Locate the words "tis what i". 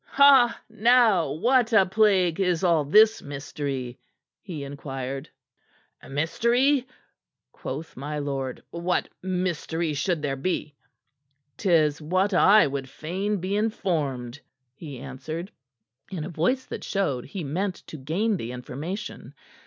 11.55-12.65